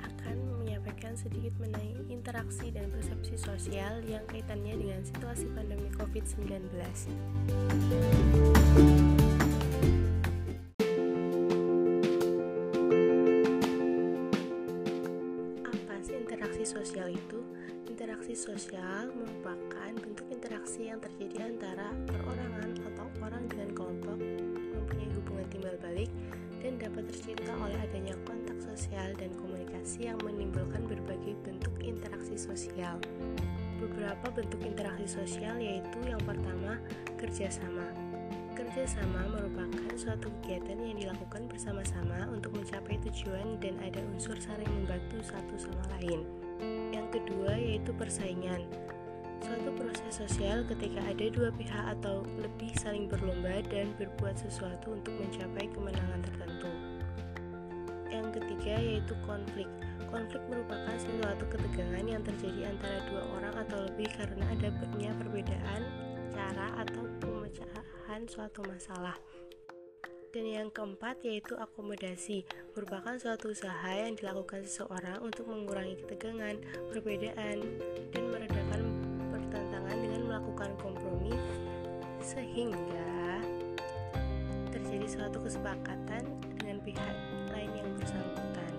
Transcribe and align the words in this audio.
akan 0.00 0.36
menyampaikan 0.64 1.12
sedikit 1.12 1.52
mengenai 1.60 1.92
interaksi 2.08 2.72
dan 2.72 2.88
persepsi 2.88 3.36
sosial 3.36 4.00
yang 4.08 4.24
kaitannya 4.24 4.80
dengan 4.80 5.00
situasi 5.04 5.44
pandemi 5.52 5.92
COVID-19. 5.92 6.72
Apa 15.68 15.94
sih 16.00 16.16
interaksi 16.16 16.64
sosial 16.64 17.12
itu? 17.12 17.40
Interaksi 17.92 18.32
sosial 18.32 19.12
merupakan 19.12 19.92
bentuk 20.00 20.24
interaksi 20.32 20.88
yang 20.88 21.00
terjadi 21.00 21.48
antara 21.48 21.92
perorangan 22.08 22.75
komunikasi 29.86 30.10
yang 30.10 30.18
menimbulkan 30.26 30.82
berbagai 30.90 31.38
bentuk 31.46 31.70
interaksi 31.78 32.34
sosial. 32.34 32.98
Beberapa 33.78 34.34
bentuk 34.34 34.58
interaksi 34.66 35.06
sosial 35.06 35.62
yaitu 35.62 36.02
yang 36.02 36.18
pertama, 36.26 36.82
kerjasama. 37.14 37.86
Kerjasama 38.58 39.30
merupakan 39.30 39.94
suatu 39.94 40.26
kegiatan 40.42 40.82
yang 40.82 40.98
dilakukan 40.98 41.46
bersama-sama 41.46 42.26
untuk 42.34 42.58
mencapai 42.58 42.98
tujuan 43.06 43.62
dan 43.62 43.78
ada 43.78 44.02
unsur 44.10 44.34
saling 44.42 44.66
membantu 44.66 45.22
satu 45.22 45.54
sama 45.54 45.86
lain. 45.94 46.26
Yang 46.90 47.22
kedua 47.22 47.54
yaitu 47.54 47.94
persaingan. 47.94 48.66
Suatu 49.38 49.70
proses 49.70 50.10
sosial 50.10 50.66
ketika 50.66 50.98
ada 51.06 51.30
dua 51.30 51.54
pihak 51.54 51.84
atau 51.94 52.26
lebih 52.42 52.74
saling 52.82 53.06
berlomba 53.06 53.62
dan 53.70 53.94
berbuat 54.02 54.34
sesuatu 54.34 54.98
untuk 54.98 55.14
mencapai 55.14 55.70
kemenangan 55.70 56.26
tertentu. 56.26 56.74
Ketiga 58.36 58.76
yaitu 58.76 59.16
konflik. 59.24 59.64
Konflik 60.12 60.44
merupakan 60.52 60.96
suatu 61.00 61.44
ketegangan 61.48 62.04
yang 62.04 62.20
terjadi 62.20 62.68
antara 62.68 63.00
dua 63.08 63.22
orang 63.40 63.54
atau 63.64 63.78
lebih 63.88 64.12
karena 64.12 64.44
ada 64.52 64.68
adanya 64.68 65.10
perbedaan 65.16 65.80
cara 66.36 66.66
atau 66.84 67.02
pemecahan 67.24 68.20
suatu 68.28 68.60
masalah. 68.68 69.16
Dan 70.36 70.44
yang 70.44 70.68
keempat 70.68 71.24
yaitu 71.24 71.56
akomodasi, 71.56 72.44
merupakan 72.76 73.16
suatu 73.16 73.56
usaha 73.56 73.88
yang 73.96 74.12
dilakukan 74.20 74.68
seseorang 74.68 75.24
untuk 75.24 75.48
mengurangi 75.48 75.96
ketegangan, 76.04 76.60
perbedaan, 76.92 77.64
dan 78.12 78.24
meredakan 78.28 78.66
melakukan 80.36 80.76
kompromi 80.76 81.32
sehingga 82.20 83.40
terjadi 84.68 85.08
suatu 85.08 85.40
kesepakatan 85.40 86.28
dengan 86.60 86.76
pihak 86.84 87.16
bersangkutan. 88.06 88.72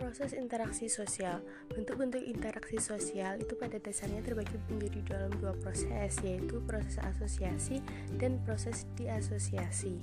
Proses 0.00 0.32
interaksi 0.36 0.86
sosial 0.88 1.40
Bentuk-bentuk 1.72 2.20
interaksi 2.24 2.76
sosial 2.80 3.40
itu 3.40 3.56
pada 3.56 3.76
dasarnya 3.80 4.20
terbagi 4.24 4.56
menjadi 4.68 5.00
dalam 5.08 5.32
dua 5.40 5.52
proses, 5.60 6.20
yaitu 6.24 6.60
proses 6.64 7.00
asosiasi 7.00 7.80
dan 8.16 8.40
proses 8.44 8.84
diasosiasi. 8.96 10.00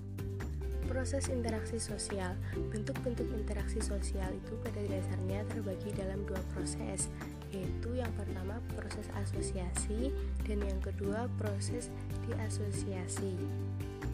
Proses 0.90 1.30
interaksi 1.30 1.78
sosial 1.78 2.34
Bentuk-bentuk 2.74 3.30
interaksi 3.38 3.78
sosial 3.78 4.34
itu 4.34 4.58
pada 4.66 4.82
dasarnya 4.82 5.46
terbagi 5.54 5.94
dalam 5.94 6.26
dua 6.26 6.42
proses 6.58 7.14
Yaitu 7.50 7.98
yang 7.98 8.14
pertama 8.14 8.62
proses 8.78 9.10
asosiasi 9.18 10.14
dan 10.46 10.62
yang 10.62 10.80
kedua 10.82 11.26
proses 11.42 11.90
diasosiasi 12.30 13.34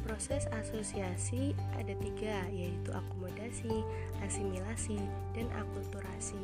Proses 0.06 0.46
asosiasi 0.54 1.58
ada 1.76 1.94
tiga 1.98 2.46
yaitu 2.54 2.94
akomodasi, 2.94 3.84
asimilasi, 4.22 5.02
dan 5.34 5.50
akulturasi 5.58 6.40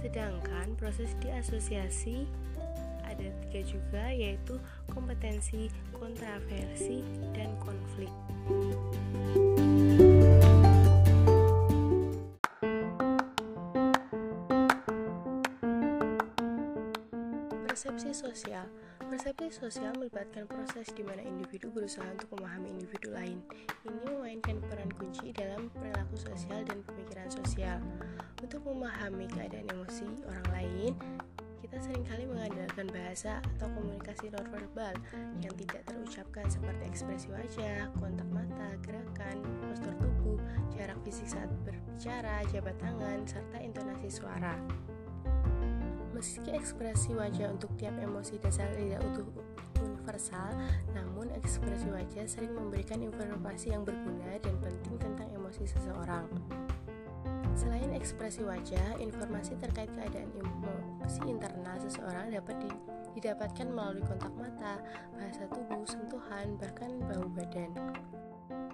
Sedangkan 0.00 0.74
proses 0.76 1.14
diasosiasi 1.22 2.26
ada 3.06 3.28
tiga 3.46 3.60
juga 3.68 4.04
yaitu 4.10 4.56
kompetensi, 4.88 5.68
kontraversi, 5.92 7.04
dan 7.36 7.52
konflik. 7.60 8.12
Persepsi 17.72 18.12
sosial 18.12 18.68
Persepsi 19.00 19.48
sosial 19.48 19.96
melibatkan 19.96 20.44
proses 20.44 20.92
di 20.92 21.00
mana 21.00 21.24
individu 21.24 21.72
berusaha 21.72 22.04
untuk 22.04 22.36
memahami 22.36 22.68
individu 22.68 23.08
lain. 23.16 23.40
Ini 23.88 24.12
memainkan 24.12 24.60
peran 24.68 24.92
kunci 24.92 25.32
dalam 25.32 25.72
perilaku 25.72 26.20
sosial 26.20 26.68
dan 26.68 26.84
pemikiran 26.84 27.32
sosial. 27.32 27.80
Untuk 28.44 28.60
memahami 28.68 29.24
keadaan 29.24 29.72
emosi 29.72 30.04
orang 30.28 30.48
lain, 30.52 30.92
kita 31.64 31.80
sering 31.80 32.04
kali 32.04 32.28
mengandalkan 32.28 32.92
bahasa 32.92 33.40
atau 33.56 33.72
komunikasi 33.72 34.28
nonverbal 34.28 34.92
yang 35.40 35.56
tidak 35.56 35.80
terucapkan 35.88 36.44
seperti 36.52 36.82
ekspresi 36.92 37.32
wajah, 37.32 37.88
kontak 37.96 38.28
mata, 38.28 38.68
gerakan, 38.84 39.40
postur 39.64 39.96
tubuh, 39.96 40.36
jarak 40.76 41.00
fisik 41.08 41.24
saat 41.24 41.48
berbicara, 41.64 42.44
jabat 42.52 42.76
tangan, 42.76 43.24
serta 43.24 43.64
intonasi 43.64 44.12
suara. 44.12 44.60
Meski 46.22 46.54
ekspresi 46.54 47.18
wajah 47.18 47.50
untuk 47.50 47.74
tiap 47.74 47.98
emosi 47.98 48.38
dasar 48.38 48.70
tidak 48.78 49.02
utuh 49.10 49.26
universal, 49.82 50.54
namun 50.94 51.26
ekspresi 51.34 51.90
wajah 51.90 52.30
sering 52.30 52.54
memberikan 52.54 53.02
informasi 53.02 53.74
yang 53.74 53.82
berguna 53.82 54.38
dan 54.38 54.54
penting 54.62 55.02
tentang 55.02 55.26
emosi 55.34 55.66
seseorang. 55.66 56.30
Selain 57.58 57.90
ekspresi 57.90 58.46
wajah, 58.46 59.02
informasi 59.02 59.58
terkait 59.58 59.90
keadaan 59.90 60.30
emosi 60.38 61.26
internal 61.26 61.74
seseorang 61.82 62.30
dapat 62.30 62.54
didapatkan 63.18 63.66
melalui 63.66 64.06
kontak 64.06 64.30
mata, 64.38 64.78
bahasa 65.18 65.42
tubuh, 65.50 65.82
sentuhan, 65.82 66.54
bahkan 66.54 67.02
bau 67.10 67.26
badan. 67.34 67.74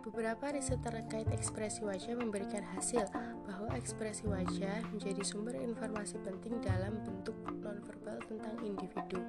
Beberapa 0.09 0.51
riset 0.57 0.81
terkait 0.81 1.29
ekspresi 1.29 1.85
wajah 1.85 2.17
memberikan 2.17 2.65
hasil 2.75 3.05
bahwa 3.45 3.69
ekspresi 3.77 4.25
wajah 4.25 4.81
menjadi 4.89 5.21
sumber 5.21 5.55
informasi 5.61 6.17
penting 6.25 6.59
dalam 6.65 6.97
bentuk 7.05 7.37
nonverbal 7.61 8.17
tentang 8.25 8.57
individu. 8.65 9.21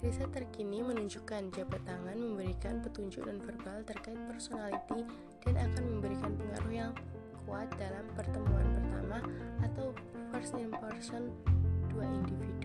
Riset 0.00 0.32
terkini 0.32 0.80
menunjukkan 0.80 1.52
jabat 1.52 1.84
tangan 1.84 2.16
memberikan 2.16 2.80
petunjuk 2.80 3.28
nonverbal 3.28 3.84
terkait 3.84 4.20
personality 4.28 5.04
dan 5.44 5.54
akan 5.60 5.84
memberikan 5.96 6.32
pengaruh 6.32 6.72
yang 6.72 6.92
kuat 7.44 7.68
dalam 7.76 8.08
pertemuan 8.16 8.64
pertama 8.72 9.20
atau 9.60 9.92
first 10.32 10.56
impression 10.56 11.28
dua 11.92 12.08
individu. 12.08 12.63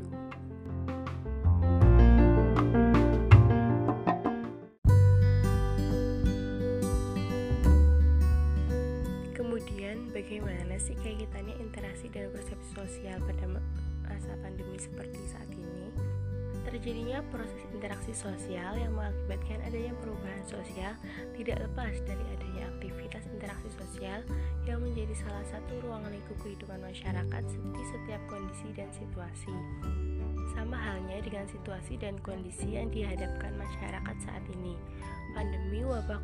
Bagaimana 10.20 10.76
sih 10.76 11.00
kaitannya 11.00 11.56
interaksi 11.64 12.12
dan 12.12 12.28
persepsi 12.36 12.76
sosial 12.76 13.24
pada 13.24 13.46
masa 14.04 14.36
pandemi 14.44 14.76
seperti 14.76 15.16
saat 15.32 15.48
ini? 15.48 15.96
Terjadinya 16.68 17.24
proses 17.32 17.64
interaksi 17.72 18.12
sosial 18.12 18.76
yang 18.76 18.92
mengakibatkan 19.00 19.64
adanya 19.64 19.96
perubahan 20.04 20.44
sosial 20.44 20.92
tidak 21.40 21.64
lepas 21.64 21.96
dari 22.04 22.24
adanya 22.36 22.68
aktivitas 22.68 23.24
interaksi 23.32 23.72
sosial 23.80 24.20
yang 24.68 24.84
menjadi 24.84 25.16
salah 25.24 25.46
satu 25.48 25.80
ruang 25.88 26.04
lingkup 26.12 26.36
kehidupan 26.44 26.84
masyarakat 26.84 27.44
di 27.48 27.84
setiap 27.88 28.22
kondisi 28.28 28.76
dan 28.76 28.92
situasi. 28.92 29.56
Sama 30.54 30.76
halnya 30.76 31.22
dengan 31.22 31.46
situasi 31.46 32.00
dan 32.02 32.18
kondisi 32.20 32.76
yang 32.78 32.90
dihadapkan 32.90 33.54
masyarakat 33.56 34.16
saat 34.26 34.44
ini. 34.60 34.76
Pandemi 35.38 35.86
wabah 35.86 36.20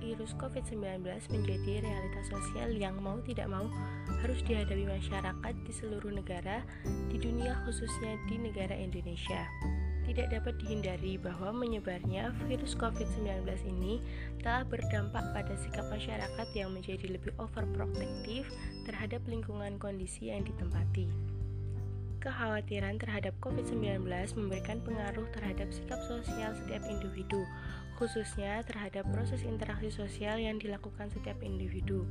virus 0.00 0.32
COVID-19 0.40 1.04
menjadi 1.32 1.84
realitas 1.84 2.28
sosial 2.28 2.72
yang 2.72 2.96
mau 3.00 3.20
tidak 3.24 3.48
mau 3.48 3.68
harus 4.24 4.40
dihadapi 4.44 4.88
masyarakat 4.88 5.54
di 5.64 5.72
seluruh 5.72 6.12
negara 6.12 6.64
di 7.12 7.16
dunia 7.20 7.56
khususnya 7.64 8.16
di 8.28 8.36
negara 8.40 8.72
Indonesia. 8.76 9.44
Tidak 10.04 10.28
dapat 10.28 10.60
dihindari 10.60 11.16
bahwa 11.16 11.64
menyebarnya 11.64 12.36
virus 12.44 12.76
COVID-19 12.76 13.48
ini 13.64 14.04
telah 14.44 14.68
berdampak 14.68 15.24
pada 15.32 15.56
sikap 15.56 15.88
masyarakat 15.88 16.48
yang 16.52 16.76
menjadi 16.76 17.08
lebih 17.08 17.32
overprotective 17.40 18.44
terhadap 18.84 19.24
lingkungan 19.24 19.80
kondisi 19.80 20.28
yang 20.28 20.44
ditempati. 20.44 21.08
Kekhawatiran 22.24 22.96
terhadap 22.96 23.36
COVID-19 23.44 24.00
memberikan 24.40 24.80
pengaruh 24.80 25.28
terhadap 25.36 25.68
sikap 25.68 26.00
sosial 26.08 26.56
setiap 26.56 26.80
individu, 26.88 27.44
khususnya 28.00 28.64
terhadap 28.64 29.04
proses 29.12 29.44
interaksi 29.44 29.92
sosial 29.92 30.40
yang 30.40 30.56
dilakukan 30.56 31.12
setiap 31.12 31.36
individu. 31.44 32.08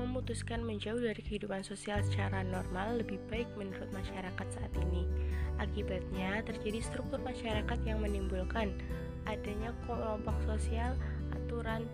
memutuskan 0.00 0.64
menjauh 0.64 0.96
dari 0.96 1.20
kehidupan 1.20 1.60
sosial 1.60 2.00
secara 2.00 2.40
normal 2.40 3.04
lebih 3.04 3.20
baik 3.28 3.44
menurut 3.52 3.84
masyarakat 3.92 4.46
saat 4.48 4.72
ini. 4.88 5.04
Akibatnya, 5.60 6.40
terjadi 6.40 6.80
struktur 6.80 7.20
masyarakat 7.20 7.78
yang 7.84 8.00
menimbulkan 8.00 8.72
adanya 9.28 9.76
kelompok 9.84 10.40
sosial, 10.48 10.96
aturan, 11.36 11.84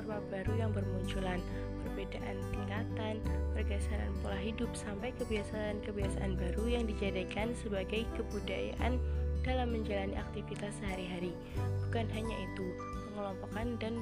norma 0.00 0.16
baru 0.32 0.56
yang 0.56 0.72
bermunculan, 0.72 1.44
perbedaan 1.84 2.40
tingkatan, 2.56 3.20
pergeseran 3.52 4.08
pola 4.24 4.40
hidup, 4.40 4.72
sampai 4.72 5.12
kebiasaan-kebiasaan 5.20 6.40
baru 6.40 6.64
yang 6.72 6.88
dijadikan 6.88 7.52
sebagai 7.60 8.08
kebudayaan 8.16 8.96
dalam 9.44 9.68
menjalani 9.76 10.16
aktivitas 10.16 10.72
sehari-hari. 10.80 11.36
Bukan 11.84 12.08
hanya 12.16 12.36
itu, 12.48 12.66
pengelompokan 13.12 13.76
dan 13.76 13.94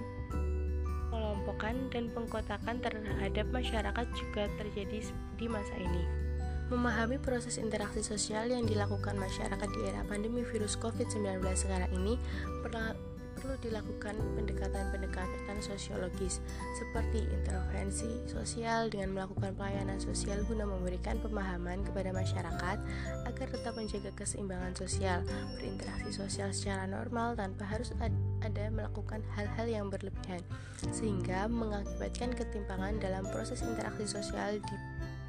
pengelompokan 1.10 1.76
dan 1.90 2.04
pengkotakan 2.14 2.76
terhadap 2.78 3.46
masyarakat 3.50 4.06
juga 4.14 4.46
terjadi 4.54 5.02
di 5.34 5.46
masa 5.50 5.74
ini. 5.82 6.06
Memahami 6.70 7.18
proses 7.18 7.58
interaksi 7.58 8.04
sosial 8.06 8.54
yang 8.54 8.68
dilakukan 8.68 9.18
masyarakat 9.18 9.68
di 9.72 9.80
era 9.88 10.04
pandemi 10.06 10.46
virus 10.46 10.76
COVID-19 10.78 11.42
sekarang 11.58 11.90
ini 11.96 12.20
perlu 13.38 13.56
dilakukan 13.62 14.18
pendekatan-pendekatan 14.34 15.56
sosiologis 15.62 16.42
seperti 16.76 17.24
intervensi 17.30 18.10
sosial 18.26 18.90
dengan 18.90 19.14
melakukan 19.14 19.54
pelayanan 19.54 20.02
sosial 20.02 20.42
guna 20.44 20.66
memberikan 20.66 21.16
pemahaman 21.22 21.86
kepada 21.86 22.10
masyarakat 22.10 22.78
agar 23.24 23.46
tetap 23.48 23.74
menjaga 23.78 24.10
keseimbangan 24.18 24.74
sosial, 24.74 25.22
berinteraksi 25.56 26.10
sosial 26.10 26.50
secara 26.50 26.84
normal 26.90 27.38
tanpa 27.38 27.64
harus 27.64 27.94
ada 28.42 28.64
melakukan 28.74 29.22
hal-hal 29.38 29.66
yang 29.66 29.86
berlebihan 29.88 30.42
sehingga 30.90 31.46
mengakibatkan 31.46 32.34
ketimpangan 32.34 32.98
dalam 32.98 33.24
proses 33.30 33.62
interaksi 33.62 34.06
sosial 34.06 34.58
di 34.58 34.76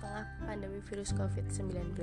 tengah 0.01 0.25
pandemi 0.45 0.81
virus 0.89 1.13
COVID-19. 1.13 1.93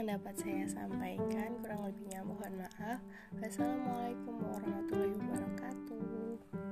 Dapat 0.00 0.34
saya 0.40 0.64
sampaikan. 0.64 1.60
Kurang 1.60 1.84
lebihnya 1.84 2.24
mohon 2.24 2.56
maaf. 2.56 3.04
Wassalamualaikum 3.36 4.40
warahmatullahi 4.40 5.20
wabarakatuh. 5.20 6.71